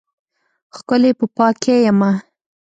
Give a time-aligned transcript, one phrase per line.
[0.77, 2.11] ښکلی په پاکۍ یمه